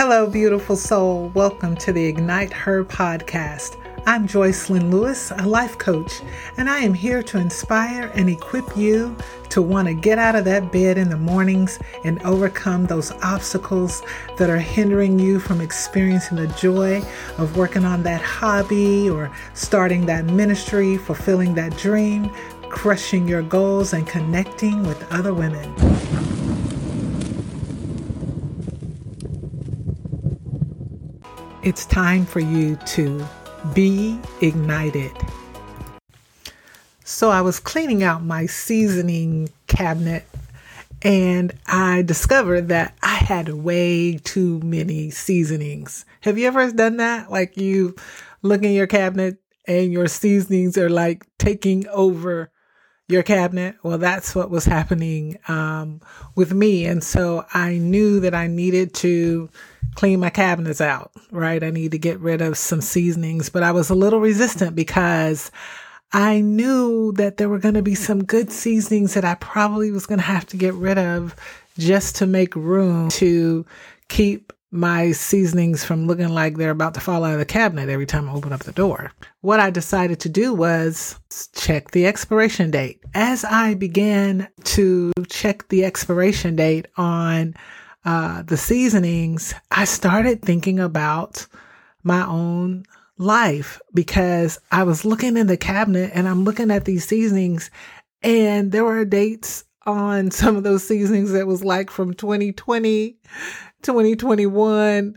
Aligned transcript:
Hello, 0.00 0.30
beautiful 0.30 0.76
soul. 0.76 1.28
Welcome 1.34 1.74
to 1.78 1.92
the 1.92 2.04
Ignite 2.04 2.52
Her 2.52 2.84
podcast. 2.84 3.76
I'm 4.06 4.28
Joycelyn 4.28 4.92
Lewis, 4.92 5.32
a 5.32 5.44
life 5.44 5.76
coach, 5.76 6.22
and 6.56 6.70
I 6.70 6.78
am 6.78 6.94
here 6.94 7.20
to 7.24 7.36
inspire 7.36 8.12
and 8.14 8.30
equip 8.30 8.76
you 8.76 9.16
to 9.48 9.60
want 9.60 9.88
to 9.88 9.94
get 9.94 10.16
out 10.16 10.36
of 10.36 10.44
that 10.44 10.70
bed 10.70 10.98
in 10.98 11.10
the 11.10 11.16
mornings 11.16 11.80
and 12.04 12.22
overcome 12.22 12.86
those 12.86 13.10
obstacles 13.24 14.04
that 14.36 14.48
are 14.48 14.60
hindering 14.60 15.18
you 15.18 15.40
from 15.40 15.60
experiencing 15.60 16.36
the 16.36 16.46
joy 16.46 17.02
of 17.36 17.56
working 17.56 17.84
on 17.84 18.04
that 18.04 18.22
hobby 18.22 19.10
or 19.10 19.32
starting 19.54 20.06
that 20.06 20.26
ministry, 20.26 20.96
fulfilling 20.96 21.54
that 21.54 21.76
dream, 21.76 22.30
crushing 22.68 23.26
your 23.26 23.42
goals, 23.42 23.94
and 23.94 24.06
connecting 24.06 24.84
with 24.84 25.12
other 25.12 25.34
women. 25.34 25.74
It's 31.68 31.84
time 31.84 32.24
for 32.24 32.40
you 32.40 32.76
to 32.76 33.22
be 33.74 34.18
ignited. 34.40 35.12
So, 37.04 37.28
I 37.28 37.42
was 37.42 37.60
cleaning 37.60 38.02
out 38.02 38.24
my 38.24 38.46
seasoning 38.46 39.50
cabinet 39.66 40.24
and 41.02 41.52
I 41.66 42.00
discovered 42.00 42.68
that 42.68 42.96
I 43.02 43.16
had 43.16 43.50
way 43.50 44.16
too 44.16 44.60
many 44.60 45.10
seasonings. 45.10 46.06
Have 46.22 46.38
you 46.38 46.46
ever 46.46 46.72
done 46.72 46.96
that? 46.96 47.30
Like 47.30 47.58
you 47.58 47.96
look 48.40 48.62
in 48.62 48.72
your 48.72 48.86
cabinet 48.86 49.36
and 49.66 49.92
your 49.92 50.06
seasonings 50.06 50.78
are 50.78 50.88
like 50.88 51.26
taking 51.36 51.86
over 51.88 52.50
your 53.08 53.22
cabinet. 53.22 53.76
Well, 53.82 53.98
that's 53.98 54.34
what 54.34 54.48
was 54.48 54.64
happening 54.64 55.38
um, 55.48 56.00
with 56.34 56.54
me. 56.54 56.86
And 56.86 57.04
so 57.04 57.44
I 57.52 57.76
knew 57.76 58.20
that 58.20 58.34
I 58.34 58.46
needed 58.46 58.94
to 58.94 59.50
clean 59.94 60.20
my 60.20 60.30
cabinets 60.30 60.80
out, 60.80 61.12
right? 61.30 61.62
I 61.62 61.70
need 61.70 61.92
to 61.92 61.98
get 61.98 62.20
rid 62.20 62.40
of 62.40 62.56
some 62.56 62.80
seasonings, 62.80 63.48
but 63.48 63.62
I 63.62 63.72
was 63.72 63.90
a 63.90 63.94
little 63.94 64.20
resistant 64.20 64.76
because 64.76 65.50
I 66.12 66.40
knew 66.40 67.12
that 67.12 67.36
there 67.36 67.48
were 67.48 67.58
going 67.58 67.74
to 67.74 67.82
be 67.82 67.94
some 67.94 68.24
good 68.24 68.50
seasonings 68.50 69.14
that 69.14 69.24
I 69.24 69.34
probably 69.34 69.90
was 69.90 70.06
going 70.06 70.20
to 70.20 70.24
have 70.24 70.46
to 70.46 70.56
get 70.56 70.74
rid 70.74 70.98
of 70.98 71.34
just 71.78 72.16
to 72.16 72.26
make 72.26 72.56
room 72.56 73.08
to 73.10 73.66
keep 74.08 74.52
my 74.70 75.12
seasonings 75.12 75.82
from 75.82 76.06
looking 76.06 76.28
like 76.28 76.56
they're 76.56 76.70
about 76.70 76.94
to 76.94 77.00
fall 77.00 77.24
out 77.24 77.32
of 77.32 77.38
the 77.38 77.46
cabinet 77.46 77.88
every 77.88 78.04
time 78.04 78.28
I 78.28 78.32
open 78.32 78.52
up 78.52 78.64
the 78.64 78.72
door. 78.72 79.12
What 79.40 79.60
I 79.60 79.70
decided 79.70 80.20
to 80.20 80.28
do 80.28 80.52
was 80.52 81.18
check 81.54 81.90
the 81.92 82.06
expiration 82.06 82.70
date. 82.70 83.00
As 83.14 83.44
I 83.44 83.74
began 83.74 84.48
to 84.64 85.12
check 85.28 85.68
the 85.68 85.84
expiration 85.84 86.56
date 86.56 86.86
on 86.96 87.54
uh, 88.04 88.42
the 88.42 88.56
seasonings, 88.56 89.54
I 89.70 89.84
started 89.84 90.42
thinking 90.42 90.78
about 90.78 91.46
my 92.02 92.26
own 92.26 92.84
life 93.18 93.80
because 93.92 94.58
I 94.70 94.84
was 94.84 95.04
looking 95.04 95.36
in 95.36 95.46
the 95.46 95.56
cabinet 95.56 96.12
and 96.14 96.28
I'm 96.28 96.44
looking 96.44 96.70
at 96.70 96.84
these 96.84 97.04
seasonings 97.04 97.70
and 98.22 98.72
there 98.72 98.84
were 98.84 99.04
dates 99.04 99.64
on 99.86 100.30
some 100.32 100.56
of 100.56 100.62
those 100.62 100.86
seasonings 100.86 101.32
that 101.32 101.46
was 101.46 101.64
like 101.64 101.90
from 101.90 102.14
2020 102.14 103.18
2021. 103.82 105.16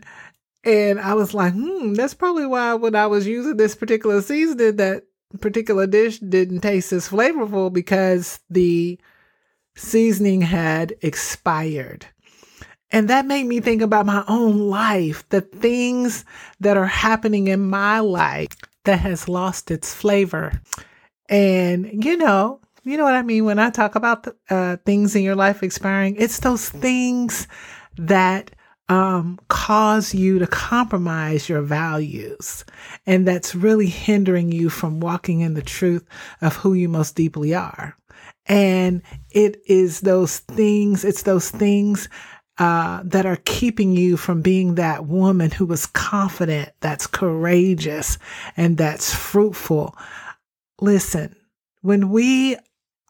And 0.64 1.00
I 1.00 1.14
was 1.14 1.34
like, 1.34 1.52
hmm, 1.52 1.94
that's 1.94 2.14
probably 2.14 2.46
why 2.46 2.74
when 2.74 2.94
I 2.94 3.06
was 3.06 3.26
using 3.26 3.56
this 3.56 3.74
particular 3.74 4.22
seasoning, 4.22 4.76
that 4.76 5.04
particular 5.40 5.86
dish 5.86 6.20
didn't 6.20 6.60
taste 6.60 6.92
as 6.92 7.08
flavorful 7.08 7.72
because 7.72 8.38
the 8.48 9.00
seasoning 9.74 10.42
had 10.42 10.94
expired. 11.02 12.06
And 12.92 13.08
that 13.08 13.26
made 13.26 13.44
me 13.44 13.60
think 13.60 13.80
about 13.80 14.06
my 14.06 14.22
own 14.28 14.58
life, 14.68 15.26
the 15.30 15.40
things 15.40 16.24
that 16.60 16.76
are 16.76 16.86
happening 16.86 17.48
in 17.48 17.68
my 17.68 18.00
life 18.00 18.54
that 18.84 19.00
has 19.00 19.28
lost 19.28 19.70
its 19.70 19.94
flavor. 19.94 20.60
And, 21.28 22.04
you 22.04 22.18
know, 22.18 22.60
you 22.84 22.98
know 22.98 23.04
what 23.04 23.14
I 23.14 23.22
mean 23.22 23.46
when 23.46 23.58
I 23.58 23.70
talk 23.70 23.94
about 23.94 24.24
the, 24.24 24.36
uh, 24.50 24.76
things 24.84 25.16
in 25.16 25.22
your 25.22 25.36
life 25.36 25.62
expiring? 25.62 26.16
It's 26.16 26.40
those 26.40 26.68
things 26.68 27.48
that 27.96 28.50
um, 28.88 29.38
cause 29.48 30.12
you 30.12 30.38
to 30.38 30.46
compromise 30.46 31.48
your 31.48 31.62
values. 31.62 32.64
And 33.06 33.26
that's 33.26 33.54
really 33.54 33.86
hindering 33.86 34.52
you 34.52 34.68
from 34.68 35.00
walking 35.00 35.40
in 35.40 35.54
the 35.54 35.62
truth 35.62 36.06
of 36.42 36.56
who 36.56 36.74
you 36.74 36.88
most 36.88 37.14
deeply 37.14 37.54
are. 37.54 37.96
And 38.46 39.02
it 39.30 39.62
is 39.66 40.00
those 40.00 40.40
things, 40.40 41.04
it's 41.04 41.22
those 41.22 41.50
things 41.50 42.08
uh, 42.58 43.00
that 43.04 43.26
are 43.26 43.38
keeping 43.44 43.92
you 43.92 44.16
from 44.16 44.42
being 44.42 44.74
that 44.74 45.06
woman 45.06 45.50
who 45.50 45.70
is 45.72 45.86
confident, 45.86 46.70
that's 46.80 47.06
courageous, 47.06 48.18
and 48.56 48.76
that's 48.76 49.14
fruitful. 49.14 49.96
Listen, 50.80 51.34
when 51.80 52.10
we 52.10 52.56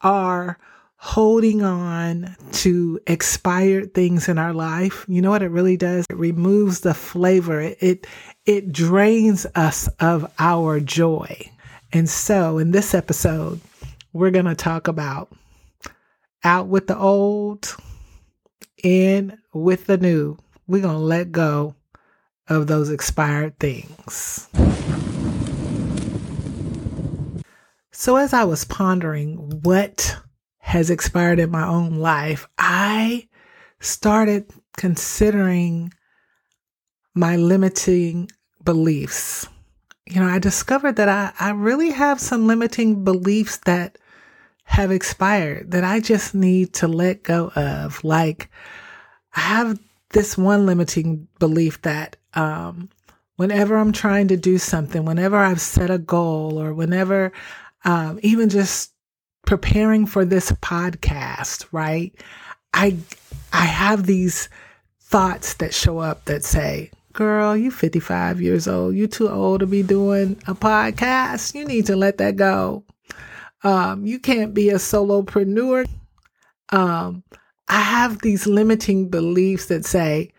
are 0.01 0.57
holding 0.95 1.61
on 1.61 2.33
to 2.53 2.97
expired 3.07 3.93
things 3.93 4.29
in 4.29 4.37
our 4.37 4.53
life, 4.53 5.05
you 5.09 5.21
know 5.21 5.31
what 5.31 5.43
it 5.43 5.51
really 5.51 5.75
does? 5.75 6.05
It 6.09 6.15
removes 6.15 6.79
the 6.79 6.93
flavor. 6.93 7.59
It, 7.59 7.77
it, 7.81 8.07
it 8.45 8.71
drains 8.71 9.45
us 9.55 9.89
of 9.99 10.31
our 10.39 10.79
joy. 10.79 11.51
And 11.91 12.09
so 12.09 12.57
in 12.57 12.71
this 12.71 12.93
episode, 12.93 13.59
we're 14.13 14.31
going 14.31 14.45
to 14.45 14.55
talk 14.55 14.87
about 14.87 15.31
out 16.43 16.67
with 16.67 16.87
the 16.87 16.97
old, 16.97 17.75
in 18.83 19.39
with 19.53 19.87
the 19.87 19.97
new. 19.97 20.37
We're 20.67 20.81
going 20.81 20.95
to 20.95 20.99
let 20.99 21.31
go 21.31 21.75
of 22.47 22.67
those 22.67 22.89
expired 22.89 23.57
things. 23.57 24.49
So 27.91 28.17
as 28.17 28.33
I 28.33 28.43
was 28.43 28.65
pondering 28.65 29.61
what 29.61 30.17
has 30.59 30.89
expired 30.89 31.39
in 31.39 31.51
my 31.51 31.65
own 31.65 31.95
life, 31.95 32.47
I 32.57 33.27
started 33.79 34.51
considering 34.77 35.93
my 37.13 37.35
limiting 37.35 38.29
beliefs. 38.63 39.47
You 40.07 40.19
know, 40.19 40.27
I 40.27 40.39
discovered 40.39 40.97
that 40.97 41.07
I, 41.07 41.31
I 41.39 41.51
really 41.51 41.91
have 41.91 42.19
some 42.19 42.47
limiting 42.47 43.03
beliefs 43.03 43.57
that 43.65 43.97
have 44.73 44.91
expired 44.91 45.69
that 45.69 45.83
I 45.83 45.99
just 45.99 46.33
need 46.33 46.73
to 46.73 46.87
let 46.87 47.21
go 47.21 47.49
of. 47.49 48.03
Like, 48.03 48.49
I 49.35 49.41
have 49.41 49.79
this 50.09 50.35
one 50.35 50.65
limiting 50.65 51.27
belief 51.37 51.79
that 51.83 52.15
um, 52.33 52.89
whenever 53.35 53.77
I'm 53.77 53.91
trying 53.91 54.29
to 54.29 54.35
do 54.35 54.57
something, 54.57 55.05
whenever 55.05 55.37
I've 55.37 55.61
set 55.61 55.91
a 55.91 55.99
goal, 55.99 56.59
or 56.59 56.73
whenever 56.73 57.31
um, 57.85 58.19
even 58.23 58.49
just 58.49 58.91
preparing 59.45 60.07
for 60.07 60.25
this 60.25 60.51
podcast, 60.53 61.67
right? 61.71 62.11
I 62.73 62.97
I 63.51 63.65
have 63.65 64.07
these 64.07 64.49
thoughts 65.01 65.53
that 65.55 65.75
show 65.75 65.99
up 65.99 66.25
that 66.25 66.43
say, 66.43 66.89
"Girl, 67.11 67.55
you 67.55 67.69
55 67.69 68.41
years 68.41 68.67
old. 68.67 68.95
You 68.95 69.05
too 69.05 69.29
old 69.29 69.59
to 69.59 69.67
be 69.67 69.83
doing 69.83 70.41
a 70.47 70.55
podcast. 70.55 71.53
You 71.53 71.63
need 71.63 71.85
to 71.85 71.95
let 71.95 72.17
that 72.17 72.37
go. 72.37 72.83
Um, 73.63 74.05
you 74.05 74.19
can't 74.19 74.53
be 74.53 74.69
a 74.69 74.75
solopreneur." 74.75 75.87
Um, 76.71 77.23
I 77.67 77.81
have 77.81 78.21
these 78.21 78.47
limiting 78.47 79.09
beliefs 79.09 79.67
that 79.67 79.85
say, 79.85 80.31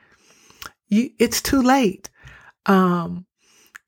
you, 0.88 1.10
"It's 1.18 1.42
too 1.42 1.62
late." 1.62 2.10
Um, 2.66 3.26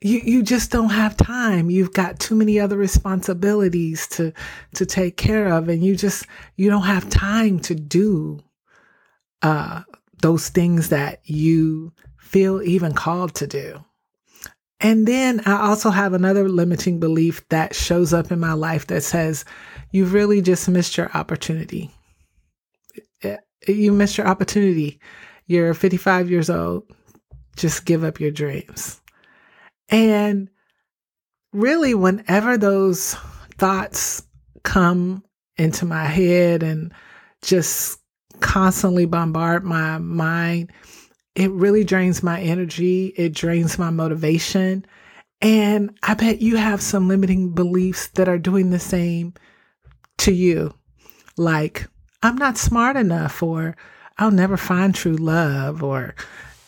you 0.01 0.21
you 0.25 0.43
just 0.43 0.71
don't 0.71 0.91
have 0.91 1.17
time 1.17 1.71
you've 1.71 1.93
got 1.93 2.21
too 2.21 2.35
many 2.35 2.61
other 2.61 2.77
responsibilities 2.77 4.07
to 4.09 4.33
to 4.75 4.85
take 4.87 5.17
care 5.17 5.49
of 5.49 5.69
and 5.69 5.83
you 5.85 5.97
just 5.97 6.27
you 6.57 6.69
don't 6.71 6.83
have 6.85 7.09
time 7.09 7.59
to 7.59 7.75
do 7.75 8.39
uh 9.43 9.83
those 10.23 10.49
things 10.51 10.91
that 10.91 11.21
you 11.25 11.93
feel 12.19 12.63
even 12.63 12.93
called 12.93 13.35
to 13.35 13.47
do 13.47 13.83
and 14.87 15.05
then 15.05 15.43
I 15.47 15.67
also 15.67 15.91
have 15.91 16.13
another 16.13 16.49
limiting 16.49 17.01
belief 17.01 17.45
that 17.49 17.75
shows 17.75 18.15
up 18.15 18.31
in 18.31 18.39
my 18.39 18.53
life 18.53 18.87
that 18.87 19.03
says 19.03 19.45
you've 19.91 20.13
really 20.13 20.41
just 20.41 20.69
missed 20.69 20.97
your 20.97 21.11
opportunity. 21.13 21.91
Eh, 23.25 23.37
eh, 23.67 23.73
you 23.73 23.91
missed 23.91 24.17
your 24.17 24.29
opportunity. 24.29 25.01
You're 25.47 25.75
55 25.75 26.31
years 26.31 26.49
old. 26.49 26.85
Just 27.57 27.85
give 27.85 28.05
up 28.05 28.21
your 28.21 28.31
dreams. 28.31 29.01
And 29.89 30.49
really, 31.53 31.95
whenever 31.95 32.57
those 32.57 33.17
thoughts 33.59 34.23
come 34.63 35.25
into 35.57 35.85
my 35.85 36.05
head 36.05 36.63
and 36.63 36.95
just 37.43 37.99
constantly 38.39 39.07
bombard 39.07 39.65
my 39.65 39.99
mind, 39.99 40.71
it 41.37 41.51
really 41.53 41.85
drains 41.85 42.23
my 42.23 42.41
energy. 42.41 43.13
It 43.17 43.35
drains 43.35 43.79
my 43.79 43.91
motivation. 43.91 44.85
And 45.43 45.97
I 46.03 46.15
bet 46.15 46.41
you 46.41 46.57
have 46.57 46.81
some 46.81 47.09
limiting 47.09 47.51
beliefs 47.51 48.09
that 48.09 48.29
are 48.29 48.39
doing 48.39 48.71
the 48.71 48.79
same 48.79 49.35
to 50.19 50.33
you. 50.33 50.75
Like, 51.37 51.87
I'm 52.23 52.37
not 52.37 52.57
smart 52.57 52.97
enough, 52.97 53.43
or 53.43 53.77
I'll 54.17 54.31
never 54.31 54.57
find 54.57 54.95
true 54.95 55.17
love, 55.17 55.83
or 55.83 56.15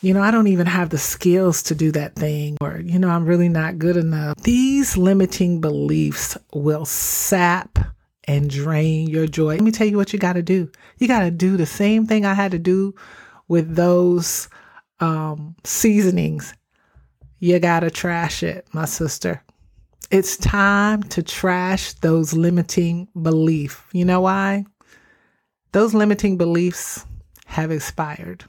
you 0.00 0.14
know, 0.14 0.22
I 0.22 0.30
don't 0.30 0.46
even 0.46 0.66
have 0.66 0.90
the 0.90 0.98
skills 0.98 1.62
to 1.64 1.74
do 1.74 1.90
that 1.92 2.14
thing, 2.14 2.56
or, 2.60 2.78
you 2.78 3.00
know, 3.00 3.08
I'm 3.08 3.24
really 3.24 3.48
not 3.48 3.78
good 3.78 3.96
enough. 3.96 4.36
These 4.42 4.96
limiting 4.96 5.60
beliefs 5.60 6.36
will 6.52 6.84
sap 6.84 7.78
and 8.24 8.48
drain 8.48 9.08
your 9.08 9.26
joy. 9.26 9.54
Let 9.54 9.62
me 9.62 9.72
tell 9.72 9.88
you 9.88 9.96
what 9.96 10.12
you 10.12 10.18
got 10.20 10.34
to 10.34 10.42
do. 10.42 10.70
You 10.98 11.08
got 11.08 11.20
to 11.20 11.32
do 11.32 11.56
the 11.56 11.66
same 11.66 12.06
thing 12.06 12.24
I 12.24 12.34
had 12.34 12.52
to 12.52 12.60
do 12.60 12.94
with 13.48 13.74
those 13.74 14.48
um, 15.00 15.56
seasonings. 15.64 16.54
You 17.40 17.58
got 17.58 17.80
to 17.80 17.90
trash 17.90 18.42
it, 18.42 18.66
my 18.72 18.84
sister. 18.84 19.42
It's 20.10 20.36
time 20.36 21.02
to 21.04 21.22
trash 21.22 21.92
those 21.94 22.32
limiting 22.32 23.08
beliefs. 23.20 23.80
You 23.92 24.04
know 24.04 24.22
why? 24.22 24.64
Those 25.72 25.92
limiting 25.94 26.38
beliefs 26.38 27.04
have 27.46 27.70
expired. 27.70 28.44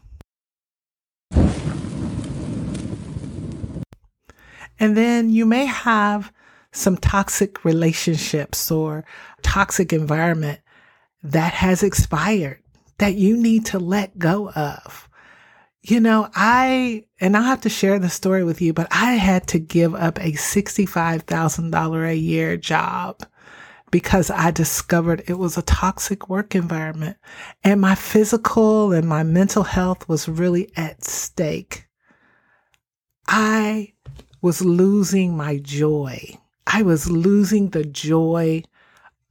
And 4.82 4.96
then 4.96 5.30
you 5.30 5.46
may 5.46 5.66
have 5.66 6.32
some 6.72 6.96
toxic 6.98 7.66
relationships 7.66 8.72
or 8.72 9.04
toxic 9.42 9.92
environment 9.92 10.62
that 11.24 11.54
has 11.54 11.84
expired 11.84 12.60
that 13.00 13.16
you 13.16 13.36
need 13.36 13.66
to 13.68 13.80
let 13.80 14.18
go 14.18 14.50
of. 14.52 15.10
You 15.82 16.00
know, 16.00 16.30
I, 16.36 17.06
and 17.20 17.36
I 17.36 17.42
have 17.42 17.62
to 17.62 17.70
share 17.70 18.00
the 18.00 18.10
story 18.10 18.44
with 18.44 18.62
you, 18.62 18.74
but 18.74 18.88
I 18.92 19.14
had 19.14 19.48
to 19.48 19.60
give 19.60 19.96
up 19.96 20.20
a 20.20 20.34
$65,000 20.34 22.10
a 22.10 22.16
year 22.16 22.58
job 22.58 23.24
because 23.92 24.30
I 24.30 24.52
discovered 24.52 25.24
it 25.28 25.40
was 25.40 25.58
a 25.58 25.64
toxic 25.64 26.30
work 26.30 26.54
environment 26.54 27.18
and 27.64 27.82
my 27.82 27.96
physical 27.96 28.92
and 28.92 29.08
my 29.08 29.24
mental 29.24 29.64
health 29.64 30.08
was 30.08 30.30
really 30.30 30.72
at 30.76 31.04
stake. 31.04 31.88
I 33.28 33.94
was 34.42 34.62
losing 34.64 35.36
my 35.36 35.58
joy. 35.58 36.38
I 36.68 36.84
was 36.84 37.10
losing 37.10 37.70
the 37.70 37.84
joy 37.84 38.64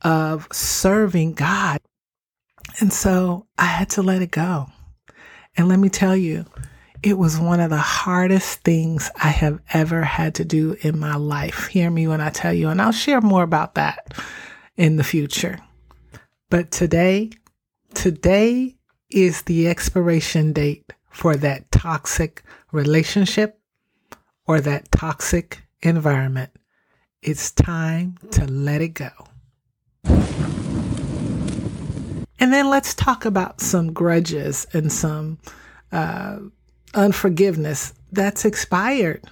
of 0.02 0.48
serving 0.52 1.34
God. 1.34 1.77
And 2.80 2.92
so 2.92 3.46
I 3.56 3.66
had 3.66 3.90
to 3.90 4.02
let 4.02 4.22
it 4.22 4.30
go. 4.30 4.66
And 5.56 5.68
let 5.68 5.78
me 5.78 5.88
tell 5.88 6.16
you, 6.16 6.46
it 7.02 7.18
was 7.18 7.38
one 7.38 7.60
of 7.60 7.70
the 7.70 7.76
hardest 7.76 8.60
things 8.60 9.10
I 9.16 9.28
have 9.28 9.60
ever 9.72 10.02
had 10.02 10.36
to 10.36 10.44
do 10.44 10.76
in 10.80 10.98
my 10.98 11.16
life. 11.16 11.66
Hear 11.68 11.90
me 11.90 12.06
when 12.06 12.20
I 12.20 12.30
tell 12.30 12.52
you, 12.52 12.68
and 12.68 12.80
I'll 12.80 12.92
share 12.92 13.20
more 13.20 13.42
about 13.42 13.74
that 13.74 14.14
in 14.76 14.96
the 14.96 15.04
future. 15.04 15.58
But 16.50 16.70
today, 16.70 17.30
today 17.94 18.76
is 19.10 19.42
the 19.42 19.68
expiration 19.68 20.52
date 20.52 20.92
for 21.10 21.36
that 21.36 21.70
toxic 21.70 22.42
relationship 22.72 23.60
or 24.46 24.60
that 24.60 24.90
toxic 24.92 25.62
environment. 25.82 26.50
It's 27.22 27.50
time 27.50 28.18
to 28.32 28.46
let 28.46 28.80
it 28.80 28.94
go. 28.94 29.10
And 32.40 32.52
then 32.52 32.70
let's 32.70 32.94
talk 32.94 33.24
about 33.24 33.60
some 33.60 33.92
grudges 33.92 34.66
and 34.72 34.92
some 34.92 35.38
uh, 35.90 36.38
unforgiveness 36.94 37.94
that's 38.12 38.44
expired. 38.44 39.24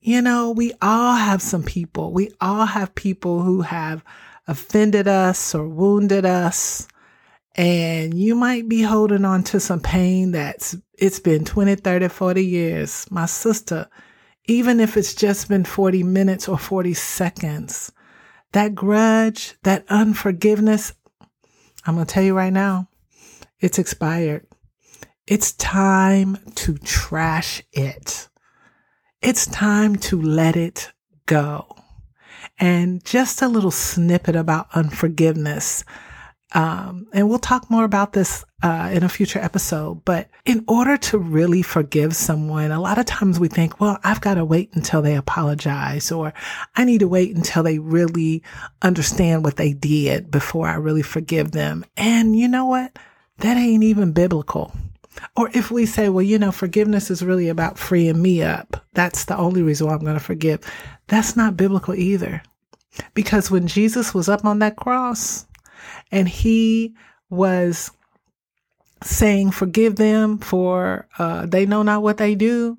You 0.00 0.22
know, 0.22 0.52
we 0.52 0.72
all 0.80 1.16
have 1.16 1.42
some 1.42 1.64
people, 1.64 2.12
we 2.12 2.30
all 2.40 2.66
have 2.66 2.94
people 2.94 3.42
who 3.42 3.62
have 3.62 4.04
offended 4.46 5.08
us 5.08 5.54
or 5.54 5.68
wounded 5.68 6.24
us. 6.24 6.86
And 7.56 8.14
you 8.14 8.36
might 8.36 8.68
be 8.68 8.82
holding 8.82 9.24
on 9.24 9.42
to 9.44 9.58
some 9.58 9.80
pain 9.80 10.30
that's, 10.30 10.76
it's 10.96 11.18
been 11.18 11.44
20, 11.44 11.74
30, 11.74 12.08
40 12.08 12.44
years. 12.44 13.06
My 13.10 13.26
sister, 13.26 13.88
even 14.46 14.78
if 14.78 14.96
it's 14.96 15.14
just 15.14 15.48
been 15.48 15.64
40 15.64 16.04
minutes 16.04 16.48
or 16.48 16.56
40 16.56 16.94
seconds, 16.94 17.92
that 18.52 18.74
grudge, 18.74 19.54
that 19.64 19.84
unforgiveness, 19.88 20.92
I'm 21.88 21.94
going 21.94 22.06
to 22.06 22.12
tell 22.12 22.22
you 22.22 22.36
right 22.36 22.52
now, 22.52 22.86
it's 23.60 23.78
expired. 23.78 24.46
It's 25.26 25.52
time 25.52 26.36
to 26.56 26.76
trash 26.76 27.62
it. 27.72 28.28
It's 29.22 29.46
time 29.46 29.96
to 29.96 30.20
let 30.20 30.54
it 30.54 30.92
go. 31.24 31.66
And 32.58 33.02
just 33.06 33.40
a 33.40 33.48
little 33.48 33.70
snippet 33.70 34.36
about 34.36 34.66
unforgiveness. 34.74 35.82
Um, 36.54 37.06
and 37.12 37.28
we'll 37.28 37.38
talk 37.38 37.70
more 37.70 37.84
about 37.84 38.14
this 38.14 38.44
uh, 38.62 38.90
in 38.92 39.02
a 39.02 39.08
future 39.08 39.38
episode. 39.38 40.04
But 40.04 40.28
in 40.46 40.64
order 40.66 40.96
to 40.96 41.18
really 41.18 41.62
forgive 41.62 42.16
someone, 42.16 42.70
a 42.70 42.80
lot 42.80 42.98
of 42.98 43.06
times 43.06 43.38
we 43.38 43.48
think, 43.48 43.80
well, 43.80 43.98
I've 44.02 44.20
got 44.20 44.34
to 44.34 44.44
wait 44.44 44.70
until 44.72 45.02
they 45.02 45.14
apologize, 45.14 46.10
or 46.10 46.32
I 46.74 46.84
need 46.84 47.00
to 47.00 47.08
wait 47.08 47.36
until 47.36 47.62
they 47.62 47.78
really 47.78 48.42
understand 48.80 49.44
what 49.44 49.56
they 49.56 49.72
did 49.74 50.30
before 50.30 50.68
I 50.68 50.74
really 50.74 51.02
forgive 51.02 51.52
them. 51.52 51.84
And 51.96 52.36
you 52.36 52.48
know 52.48 52.66
what? 52.66 52.98
That 53.38 53.56
ain't 53.56 53.84
even 53.84 54.12
biblical. 54.12 54.72
Or 55.36 55.50
if 55.52 55.70
we 55.70 55.84
say, 55.84 56.08
well, 56.08 56.22
you 56.22 56.38
know, 56.38 56.52
forgiveness 56.52 57.10
is 57.10 57.24
really 57.24 57.48
about 57.48 57.78
freeing 57.78 58.22
me 58.22 58.42
up. 58.42 58.84
That's 58.94 59.24
the 59.24 59.36
only 59.36 59.62
reason 59.62 59.86
why 59.86 59.94
I'm 59.94 60.00
going 60.00 60.14
to 60.14 60.20
forgive. 60.20 60.60
That's 61.08 61.36
not 61.36 61.56
biblical 61.56 61.94
either. 61.94 62.42
Because 63.14 63.50
when 63.50 63.66
Jesus 63.66 64.14
was 64.14 64.28
up 64.28 64.44
on 64.44 64.60
that 64.60 64.76
cross 64.76 65.46
and 66.10 66.28
he 66.28 66.94
was 67.30 67.90
saying, 69.02 69.50
forgive 69.50 69.96
them 69.96 70.38
for 70.38 71.08
uh, 71.18 71.46
they 71.46 71.66
know 71.66 71.82
not 71.82 72.02
what 72.02 72.16
they 72.16 72.34
do, 72.34 72.78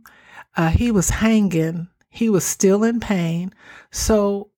uh, 0.57 0.69
he 0.69 0.91
was 0.91 1.09
hanging. 1.09 1.87
He 2.09 2.29
was 2.29 2.43
still 2.43 2.83
in 2.83 2.99
pain. 2.99 3.53
So 3.91 4.49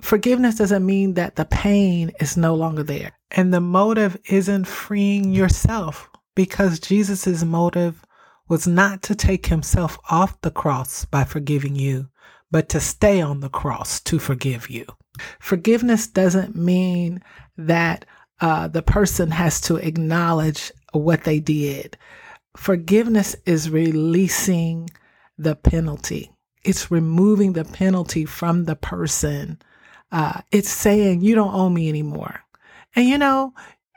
forgiveness 0.00 0.56
doesn't 0.56 0.86
mean 0.86 1.14
that 1.14 1.36
the 1.36 1.44
pain 1.44 2.12
is 2.20 2.36
no 2.36 2.54
longer 2.54 2.82
there. 2.82 3.12
And 3.30 3.52
the 3.52 3.60
motive 3.60 4.16
isn't 4.26 4.66
freeing 4.66 5.32
yourself 5.32 6.08
because 6.34 6.80
Jesus' 6.80 7.44
motive 7.44 8.04
was 8.48 8.66
not 8.66 9.02
to 9.02 9.14
take 9.14 9.46
himself 9.46 9.98
off 10.10 10.40
the 10.42 10.50
cross 10.50 11.04
by 11.04 11.24
forgiving 11.24 11.74
you, 11.74 12.08
but 12.50 12.68
to 12.70 12.80
stay 12.80 13.20
on 13.20 13.40
the 13.40 13.48
cross 13.48 14.00
to 14.00 14.18
forgive 14.18 14.70
you. 14.70 14.86
Forgiveness 15.38 16.06
doesn't 16.06 16.56
mean 16.56 17.22
that 17.56 18.04
uh, 18.40 18.68
the 18.68 18.82
person 18.82 19.30
has 19.30 19.60
to 19.62 19.76
acknowledge 19.76 20.72
what 20.92 21.24
they 21.24 21.40
did. 21.40 21.96
Forgiveness 22.56 23.36
is 23.46 23.70
releasing 23.70 24.90
the 25.38 25.56
penalty. 25.56 26.30
It's 26.64 26.90
removing 26.90 27.54
the 27.54 27.64
penalty 27.64 28.24
from 28.24 28.64
the 28.64 28.76
person. 28.76 29.60
Uh, 30.10 30.42
it's 30.50 30.70
saying, 30.70 31.22
you 31.22 31.34
don't 31.34 31.54
owe 31.54 31.70
me 31.70 31.88
anymore. 31.88 32.40
And 32.94 33.08
you 33.08 33.18
know, 33.18 33.54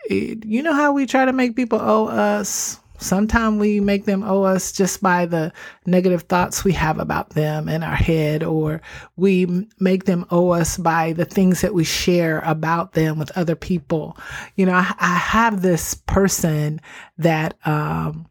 you 0.10 0.64
know 0.64 0.74
how 0.74 0.94
we 0.94 1.06
try 1.06 1.26
to 1.26 1.34
make 1.34 1.56
people 1.56 1.80
owe 1.82 2.08
us? 2.08 2.80
Sometimes 2.98 3.60
we 3.60 3.80
make 3.80 4.06
them 4.06 4.24
owe 4.24 4.44
us 4.44 4.72
just 4.72 5.02
by 5.02 5.26
the 5.26 5.52
negative 5.86 6.24
thoughts 6.24 6.64
we 6.64 6.74
have 6.74 7.00
about 7.00 7.32
them 7.32 7.68
in 7.68 7.84
our 7.84 7.96
head, 7.96 8.44
or 8.44 8.82
we 9.16 9.68
make 9.80 10.06
them 10.06 10.26
owe 10.32 10.50
us 10.50 10.78
by 10.78 11.14
the 11.14 11.26
things 11.26 11.62
that 11.62 11.74
we 11.74 11.84
share 11.84 12.40
about 12.42 12.94
them 12.94 13.20
with 13.20 13.38
other 13.38 13.56
people. 13.56 14.18
You 14.56 14.66
know, 14.66 14.74
I, 14.74 14.94
I 15.00 15.16
have 15.16 15.62
this 15.62 15.94
person 15.94 16.80
that 17.18 17.56
um, 17.66 18.28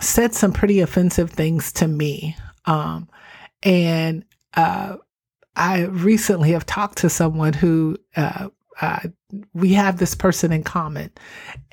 said 0.00 0.34
some 0.34 0.52
pretty 0.52 0.80
offensive 0.80 1.30
things 1.30 1.72
to 1.72 1.88
me. 1.88 2.36
Um, 2.66 3.08
and 3.62 4.24
uh, 4.54 4.96
I 5.56 5.84
recently 5.86 6.52
have 6.52 6.66
talked 6.66 6.98
to 6.98 7.10
someone 7.10 7.52
who 7.52 7.96
uh, 8.16 8.48
uh, 8.80 9.00
we 9.54 9.72
have 9.74 9.98
this 9.98 10.14
person 10.14 10.52
in 10.52 10.62
common. 10.62 11.10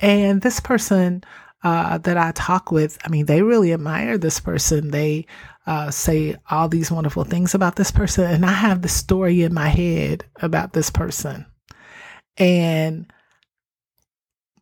And 0.00 0.42
this 0.42 0.60
person 0.60 1.22
uh, 1.66 1.98
that 1.98 2.16
I 2.16 2.30
talk 2.30 2.70
with, 2.70 2.96
I 3.04 3.08
mean, 3.08 3.26
they 3.26 3.42
really 3.42 3.72
admire 3.72 4.18
this 4.18 4.38
person. 4.38 4.92
They 4.92 5.26
uh, 5.66 5.90
say 5.90 6.36
all 6.48 6.68
these 6.68 6.92
wonderful 6.92 7.24
things 7.24 7.56
about 7.56 7.74
this 7.74 7.90
person. 7.90 8.30
And 8.30 8.46
I 8.46 8.52
have 8.52 8.82
the 8.82 8.88
story 8.88 9.42
in 9.42 9.52
my 9.52 9.66
head 9.66 10.24
about 10.40 10.74
this 10.74 10.90
person. 10.90 11.44
And 12.36 13.12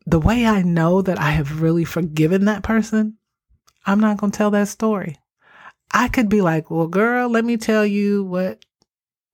the 0.06 0.18
way 0.18 0.46
I 0.46 0.62
know 0.62 1.02
that 1.02 1.20
I 1.20 1.32
have 1.32 1.60
really 1.60 1.84
forgiven 1.84 2.46
that 2.46 2.62
person, 2.62 3.18
I'm 3.84 4.00
not 4.00 4.16
going 4.16 4.32
to 4.32 4.38
tell 4.38 4.52
that 4.52 4.68
story. 4.68 5.18
I 5.92 6.08
could 6.08 6.30
be 6.30 6.40
like, 6.40 6.70
well, 6.70 6.88
girl, 6.88 7.28
let 7.28 7.44
me 7.44 7.58
tell 7.58 7.84
you 7.84 8.24
what 8.24 8.64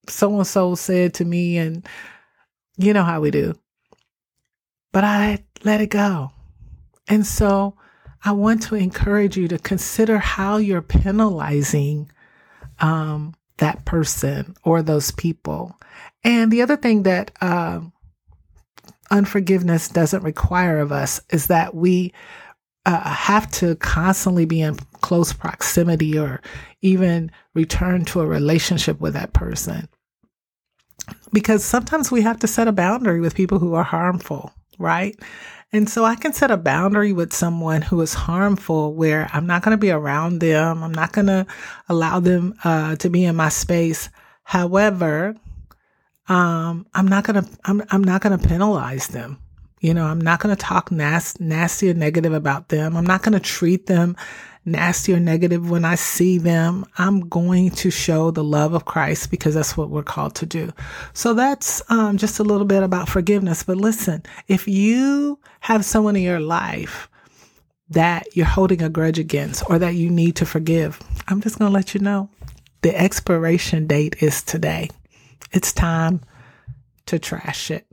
so 0.09 0.37
and 0.39 0.47
so 0.47 0.75
said 0.75 1.15
to 1.15 1.25
me. 1.25 1.57
And 1.57 1.87
you 2.77 2.93
know 2.95 3.05
how 3.05 3.21
we 3.21 3.31
do. 3.31 3.55
But 4.91 5.05
I 5.05 5.45
let 5.62 5.81
it 5.81 5.91
go. 5.91 6.33
And 7.11 7.26
so 7.26 7.75
I 8.25 8.33
want 8.33 8.62
to 8.64 8.76
encourage 8.76 9.37
you 9.37 9.49
to 9.49 9.59
consider 9.59 10.19
how 10.19 10.57
you're 10.57 10.81
penalizing 10.81 12.11
um, 12.79 13.35
that 13.59 13.85
person 13.85 14.55
or 14.62 14.81
those 14.81 15.11
people. 15.11 15.79
And 16.25 16.50
the 16.50 16.62
other 16.62 16.76
thing 16.76 17.02
that 17.02 17.33
uh, 17.40 17.81
unforgiveness 19.11 19.88
doesn't 19.88 20.23
require 20.23 20.79
of 20.79 20.93
us 20.93 21.21
is 21.31 21.49
that 21.49 21.75
we 21.75 22.14
uh, 22.87 23.12
have 23.12 23.50
to 23.50 23.75
constantly 23.76 24.45
be 24.45 24.62
in 24.62 24.76
close 25.00 25.33
proximity 25.33 26.19
or 26.19 26.40
even 26.81 27.31
return 27.55 28.05
to 28.07 28.21
a 28.21 28.26
relationship 28.26 29.00
with 29.00 29.14
that 29.14 29.33
person. 29.33 29.88
Because 31.33 31.64
sometimes 31.64 32.11
we 32.11 32.23
have 32.23 32.38
to 32.40 32.47
set 32.47 32.69
a 32.69 32.73
boundary 32.73 33.21
with 33.21 33.35
people 33.35 33.59
who 33.59 33.75
are 33.75 33.83
harmful, 33.83 34.52
right? 34.79 35.19
And 35.73 35.89
so 35.89 36.05
I 36.05 36.17
can 36.17 36.33
set 36.33 36.50
a 36.50 36.57
boundary 36.57 37.12
with 37.12 37.33
someone 37.33 37.83
who 37.83 38.00
is 38.00 38.12
harmful 38.12 38.95
where 38.95 39.31
I'm 39.33 39.47
not 39.47 39.62
going 39.62 39.71
to 39.73 39.81
be 39.81 39.93
around 39.93 40.41
them. 40.41 40.83
I'm 40.83 40.93
not 40.93 41.12
going 41.12 41.29
to 41.29 41.47
allow 41.89 42.19
them 42.19 42.55
uh, 42.65 42.97
to 42.97 43.09
be 43.09 43.25
in 43.25 43.37
my 43.37 43.50
space. 43.50 44.09
However, 44.43 45.37
um, 46.29 46.87
I'm 46.93 47.07
not 47.07 47.25
going 47.25 47.45
to, 47.45 47.50
I'm, 47.65 47.83
I'm 47.91 48.03
not 48.03 48.21
going 48.21 48.37
to 48.37 48.49
penalize 48.49 49.09
them. 49.09 49.39
You 49.81 49.95
know, 49.95 50.07
I'm 50.07 50.21
not 50.21 50.41
going 50.41 50.55
to 50.55 50.61
talk 50.61 50.91
nas- 50.91 51.39
nasty 51.41 51.89
or 51.89 51.95
negative 51.95 52.35
about 52.35 52.69
them. 52.69 52.97
I'm 52.97 53.07
not 53.07 53.23
going 53.23 53.33
to 53.33 53.41
treat 53.41 53.87
them 53.87 54.17
nasty 54.64 55.14
or 55.14 55.21
negative 55.21 55.71
when 55.71 55.85
I 55.85 55.95
see 55.95 56.38
them. 56.38 56.85
I'm 56.99 57.29
going 57.29 57.71
to 57.73 57.90
show 57.90 58.31
the 58.31 58.45
love 58.45 58.75
of 58.75 58.85
Christ 58.85 59.31
because 59.31 59.55
that's 59.55 59.76
what 59.76 59.90
we're 59.90 60.02
called 60.02 60.35
to 60.37 60.47
do. 60.47 60.71
So 61.12 61.35
that's 61.35 61.83
um, 61.90 62.17
just 62.19 62.38
a 62.38 62.45
little 62.45 62.67
bit 62.67 62.83
about 62.83 63.09
forgiveness. 63.09 63.62
But 63.62 63.79
listen, 63.79 64.23
if 64.49 64.69
you 64.69 65.38
have 65.61 65.85
someone 65.85 66.17
in 66.17 66.23
your 66.23 66.40
life 66.40 67.09
that 67.88 68.37
you're 68.37 68.47
holding 68.47 68.83
a 68.83 68.88
grudge 68.88 69.19
against 69.19 69.69
or 69.69 69.79
that 69.79 69.95
you 69.95 70.11
need 70.11 70.37
to 70.37 70.47
forgive, 70.47 71.00
I'm 71.29 71.40
just 71.40 71.59
going 71.59 71.71
to 71.71 71.75
let 71.75 71.95
you 71.95 72.00
know 72.00 72.29
the 72.83 72.97
expiration 72.97 73.87
date 73.87 74.23
is 74.23 74.43
today. 74.43 74.90
It's 75.52 75.73
time 75.73 76.21
to 77.07 77.19
trash 77.19 77.71
it. 77.71 77.87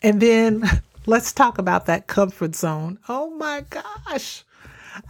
And 0.00 0.20
then 0.20 0.64
let's 1.08 1.32
talk 1.32 1.58
about 1.58 1.86
that 1.86 2.06
comfort 2.06 2.54
zone. 2.54 2.98
Oh 3.08 3.30
my 3.30 3.64
gosh. 3.70 4.44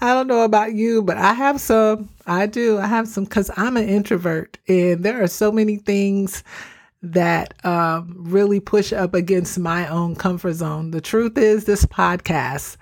I 0.00 0.14
don't 0.14 0.28
know 0.28 0.42
about 0.42 0.74
you, 0.74 1.02
but 1.02 1.16
I 1.16 1.32
have 1.32 1.60
some. 1.60 2.08
I 2.26 2.46
do. 2.46 2.78
I 2.78 2.86
have 2.86 3.08
some 3.08 3.24
because 3.24 3.50
I'm 3.56 3.76
an 3.76 3.88
introvert, 3.88 4.58
and 4.68 5.02
there 5.02 5.22
are 5.22 5.28
so 5.28 5.50
many 5.50 5.76
things 5.76 6.44
that 7.02 7.54
um, 7.64 8.14
really 8.16 8.60
push 8.60 8.92
up 8.92 9.14
against 9.14 9.58
my 9.58 9.88
own 9.88 10.14
comfort 10.14 10.54
zone. 10.54 10.90
The 10.90 11.00
truth 11.00 11.38
is, 11.38 11.64
this 11.64 11.86
podcast, 11.86 12.76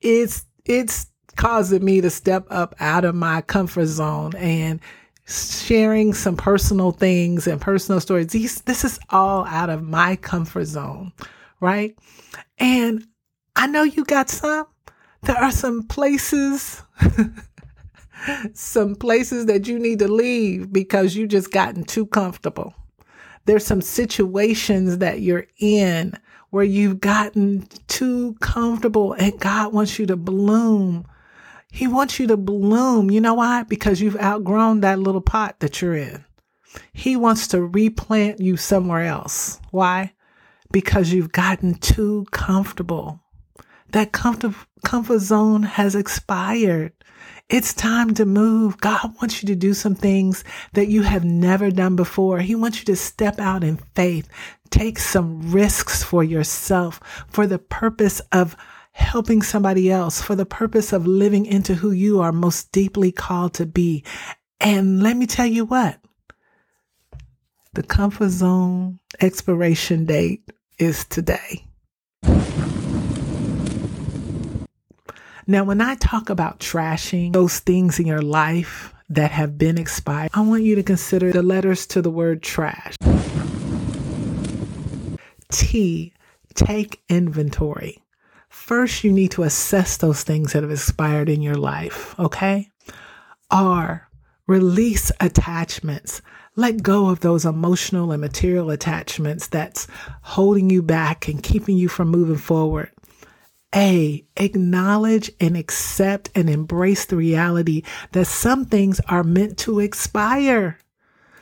it's 0.00 0.44
it's 0.64 1.06
causing 1.36 1.84
me 1.84 2.00
to 2.00 2.10
step 2.10 2.44
up 2.50 2.74
out 2.80 3.04
of 3.04 3.14
my 3.14 3.40
comfort 3.42 3.86
zone 3.86 4.34
and 4.36 4.80
sharing 5.26 6.12
some 6.12 6.36
personal 6.36 6.90
things 6.90 7.46
and 7.46 7.60
personal 7.60 8.00
stories. 8.00 8.26
These, 8.26 8.62
this 8.62 8.84
is 8.84 8.98
all 9.10 9.44
out 9.46 9.70
of 9.70 9.82
my 9.82 10.16
comfort 10.16 10.64
zone 10.64 11.12
right? 11.62 11.96
And 12.58 13.06
I 13.56 13.68
know 13.68 13.84
you 13.84 14.04
got 14.04 14.28
some. 14.28 14.66
There 15.22 15.36
are 15.36 15.52
some 15.52 15.84
places, 15.84 16.82
some 18.54 18.96
places 18.96 19.46
that 19.46 19.68
you 19.68 19.78
need 19.78 20.00
to 20.00 20.08
leave 20.08 20.72
because 20.72 21.14
you 21.14 21.28
just 21.28 21.52
gotten 21.52 21.84
too 21.84 22.06
comfortable. 22.06 22.74
There's 23.44 23.64
some 23.64 23.80
situations 23.80 24.98
that 24.98 25.20
you're 25.20 25.46
in 25.58 26.14
where 26.50 26.64
you've 26.64 27.00
gotten 27.00 27.66
too 27.86 28.34
comfortable 28.40 29.12
and 29.14 29.38
God 29.38 29.72
wants 29.72 29.98
you 29.98 30.06
to 30.06 30.16
bloom. 30.16 31.06
He 31.70 31.86
wants 31.86 32.18
you 32.18 32.26
to 32.26 32.36
bloom. 32.36 33.10
You 33.10 33.20
know 33.20 33.34
why? 33.34 33.62
Because 33.62 34.00
you've 34.00 34.20
outgrown 34.20 34.80
that 34.80 34.98
little 34.98 35.22
pot 35.22 35.60
that 35.60 35.80
you're 35.80 35.94
in. 35.94 36.24
He 36.92 37.16
wants 37.16 37.46
to 37.48 37.64
replant 37.64 38.40
you 38.40 38.56
somewhere 38.56 39.04
else. 39.04 39.60
Why? 39.70 40.12
Because 40.72 41.12
you've 41.12 41.32
gotten 41.32 41.74
too 41.74 42.26
comfortable. 42.32 43.20
That 43.90 44.12
comfort, 44.12 44.54
comfort 44.84 45.18
zone 45.20 45.62
has 45.62 45.94
expired. 45.94 46.92
It's 47.48 47.74
time 47.74 48.14
to 48.14 48.24
move. 48.24 48.78
God 48.78 49.14
wants 49.20 49.42
you 49.42 49.46
to 49.48 49.54
do 49.54 49.74
some 49.74 49.94
things 49.94 50.42
that 50.72 50.88
you 50.88 51.02
have 51.02 51.24
never 51.24 51.70
done 51.70 51.96
before. 51.96 52.38
He 52.38 52.54
wants 52.54 52.78
you 52.78 52.86
to 52.86 52.96
step 52.96 53.38
out 53.38 53.62
in 53.62 53.76
faith, 53.94 54.28
take 54.70 54.98
some 54.98 55.52
risks 55.52 56.02
for 56.02 56.24
yourself 56.24 57.00
for 57.28 57.46
the 57.46 57.58
purpose 57.58 58.20
of 58.32 58.56
helping 58.92 59.42
somebody 59.42 59.90
else, 59.90 60.22
for 60.22 60.34
the 60.34 60.46
purpose 60.46 60.92
of 60.92 61.06
living 61.06 61.44
into 61.46 61.74
who 61.74 61.90
you 61.90 62.20
are 62.20 62.32
most 62.32 62.72
deeply 62.72 63.12
called 63.12 63.54
to 63.54 63.66
be. 63.66 64.04
And 64.60 65.02
let 65.02 65.16
me 65.16 65.26
tell 65.26 65.46
you 65.46 65.64
what, 65.64 65.98
the 67.74 67.82
comfort 67.82 68.30
zone 68.30 69.00
expiration 69.20 70.06
date 70.06 70.42
is 70.78 71.04
today. 71.04 71.66
Now, 75.46 75.64
when 75.64 75.80
I 75.80 75.96
talk 75.96 76.30
about 76.30 76.60
trashing 76.60 77.32
those 77.32 77.58
things 77.58 77.98
in 77.98 78.06
your 78.06 78.22
life 78.22 78.94
that 79.08 79.32
have 79.32 79.58
been 79.58 79.76
expired, 79.76 80.30
I 80.34 80.40
want 80.40 80.62
you 80.62 80.76
to 80.76 80.82
consider 80.82 81.32
the 81.32 81.42
letters 81.42 81.86
to 81.88 82.00
the 82.00 82.10
word 82.10 82.42
trash. 82.42 82.94
T, 85.50 86.14
take 86.54 87.02
inventory. 87.08 88.02
First, 88.48 89.02
you 89.02 89.10
need 89.10 89.32
to 89.32 89.42
assess 89.42 89.96
those 89.96 90.22
things 90.22 90.52
that 90.52 90.62
have 90.62 90.70
expired 90.70 91.28
in 91.28 91.42
your 91.42 91.56
life, 91.56 92.14
okay? 92.18 92.70
R, 93.50 94.08
release 94.46 95.10
attachments. 95.20 96.22
Let 96.54 96.82
go 96.82 97.08
of 97.08 97.20
those 97.20 97.46
emotional 97.46 98.12
and 98.12 98.20
material 98.20 98.70
attachments 98.70 99.48
that's 99.48 99.86
holding 100.20 100.68
you 100.68 100.82
back 100.82 101.26
and 101.26 101.42
keeping 101.42 101.78
you 101.78 101.88
from 101.88 102.08
moving 102.08 102.36
forward. 102.36 102.90
A, 103.74 104.22
acknowledge 104.36 105.30
and 105.40 105.56
accept 105.56 106.28
and 106.34 106.50
embrace 106.50 107.06
the 107.06 107.16
reality 107.16 107.82
that 108.12 108.26
some 108.26 108.66
things 108.66 109.00
are 109.08 109.24
meant 109.24 109.56
to 109.58 109.80
expire. 109.80 110.78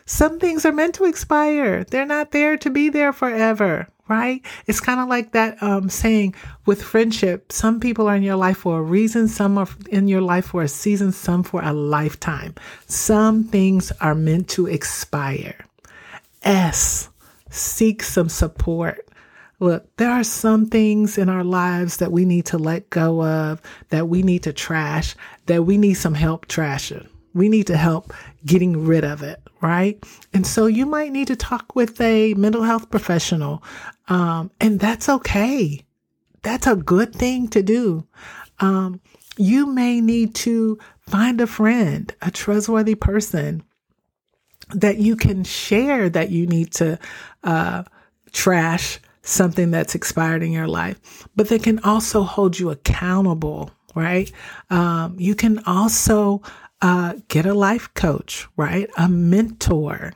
Some 0.07 0.38
things 0.38 0.64
are 0.64 0.73
meant 0.73 0.95
to 0.97 1.05
expire. 1.07 1.83
They're 1.83 2.07
not 2.07 2.31
there 2.31 2.57
to 2.59 2.71
be 2.71 2.88
there 2.88 3.12
forever 3.12 3.88
right? 4.11 4.45
It's 4.67 4.81
kind 4.81 5.00
of 5.00 5.09
like 5.09 5.33
that 5.33 5.62
um, 5.62 5.88
saying 5.88 6.35
with 6.67 6.83
friendship 6.83 7.52
some 7.52 7.79
people 7.81 8.09
are 8.09 8.17
in 8.17 8.25
your 8.25 8.37
life 8.37 8.59
for 8.59 8.81
a 8.81 8.83
reason, 8.83 9.29
some 9.29 9.57
are 9.57 9.69
in 9.88 10.09
your 10.09 10.21
life 10.21 10.47
for 10.47 10.62
a 10.62 10.69
season, 10.69 11.12
some 11.12 11.45
for 11.45 11.62
a 11.62 11.73
lifetime. 11.73 12.55
Some 12.87 13.45
things 13.45 13.93
are 14.00 14.17
meant 14.17 14.49
to 14.50 14.67
expire. 14.67 15.64
S, 16.43 17.09
seek 17.50 18.02
some 18.02 18.29
support. 18.29 19.07
Look, 19.61 19.95
there 19.97 20.11
are 20.11 20.25
some 20.25 20.67
things 20.67 21.19
in 21.19 21.29
our 21.29 21.45
lives 21.45 21.99
that 21.99 22.11
we 22.11 22.25
need 22.25 22.47
to 22.47 22.59
let 22.59 22.90
go 22.90 23.23
of, 23.23 23.61
that 23.90 24.09
we 24.09 24.23
need 24.23 24.43
to 24.45 24.52
trash, 24.52 25.14
that 25.47 25.64
we 25.64 25.76
need 25.76 25.95
some 25.95 26.14
help 26.14 26.47
trashing. 26.49 27.07
We 27.35 27.49
need 27.49 27.69
to 27.69 27.76
help 27.76 28.12
getting 28.44 28.85
rid 28.85 29.04
of 29.04 29.23
it, 29.23 29.40
right? 29.61 30.02
And 30.32 30.47
so 30.47 30.66
you 30.66 30.87
might 30.87 31.12
need 31.12 31.28
to 31.28 31.37
talk 31.37 31.75
with 31.75 32.00
a 32.00 32.35
mental 32.35 32.62
health 32.62 32.90
professional, 32.90 33.62
um, 34.09 34.50
and 34.61 34.80
that's 34.80 35.09
okay. 35.09 35.85
That's 36.42 36.66
a 36.66 36.76
good 36.76 37.14
thing 37.14 37.49
to 37.49 37.62
do. 37.62 38.06
Um, 38.61 39.00
you 39.37 39.66
may 39.66 40.00
need 40.00 40.35
to 40.37 40.78
find 41.00 41.40
a 41.40 41.47
friend, 41.47 42.14
a 42.23 42.30
trustworthy 42.30 42.94
person 42.94 43.62
that 44.75 44.99
you 44.99 45.16
can 45.16 45.44
share 45.44 46.09
that 46.09 46.30
you 46.30 46.47
need 46.47 46.73
to 46.73 46.99
uh, 47.42 47.82
trash 48.32 49.00
something 49.23 49.70
that's 49.70 49.94
expired 49.94 50.42
in 50.42 50.52
your 50.52 50.68
life, 50.68 51.26
but 51.37 51.49
they 51.49 51.59
can 51.59 51.78
also 51.80 52.23
hold 52.23 52.59
you 52.59 52.70
accountable, 52.70 53.70
right? 53.94 54.30
Um, 54.70 55.16
you 55.18 55.35
can 55.35 55.62
also 55.66 56.42
uh, 56.82 57.14
get 57.28 57.46
a 57.46 57.54
life 57.54 57.92
coach, 57.94 58.46
right? 58.56 58.88
A 58.96 59.08
mentor, 59.08 60.12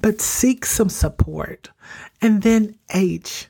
but 0.00 0.20
seek 0.20 0.66
some 0.66 0.88
support. 0.88 1.70
And 2.20 2.42
then 2.42 2.76
H, 2.92 3.48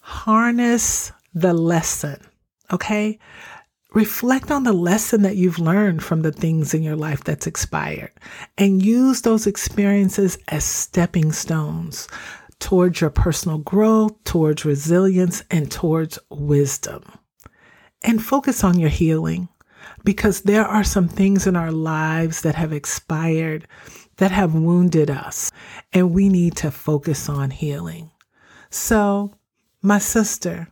harness 0.00 1.12
the 1.34 1.52
lesson, 1.52 2.20
okay? 2.72 3.18
Reflect 3.94 4.50
on 4.50 4.64
the 4.64 4.72
lesson 4.72 5.22
that 5.22 5.36
you've 5.36 5.58
learned 5.58 6.02
from 6.02 6.22
the 6.22 6.32
things 6.32 6.74
in 6.74 6.82
your 6.82 6.96
life 6.96 7.24
that's 7.24 7.46
expired 7.46 8.12
and 8.56 8.82
use 8.82 9.22
those 9.22 9.46
experiences 9.46 10.38
as 10.48 10.64
stepping 10.64 11.32
stones 11.32 12.08
towards 12.58 13.00
your 13.00 13.10
personal 13.10 13.58
growth, 13.58 14.12
towards 14.24 14.64
resilience, 14.64 15.42
and 15.50 15.70
towards 15.70 16.18
wisdom. 16.28 17.02
And 18.02 18.22
focus 18.22 18.62
on 18.62 18.78
your 18.78 18.90
healing 18.90 19.48
because 20.08 20.40
there 20.40 20.64
are 20.64 20.84
some 20.84 21.06
things 21.06 21.46
in 21.46 21.54
our 21.54 21.70
lives 21.70 22.40
that 22.40 22.54
have 22.54 22.72
expired 22.72 23.68
that 24.16 24.30
have 24.30 24.54
wounded 24.54 25.10
us, 25.10 25.52
and 25.92 26.14
we 26.14 26.30
need 26.30 26.56
to 26.56 26.70
focus 26.70 27.28
on 27.28 27.50
healing. 27.50 28.10
So, 28.70 29.34
my 29.82 29.98
sister, 29.98 30.68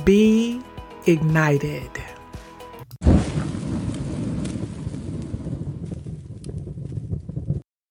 Be 0.04 0.60
ignited. 1.06 1.90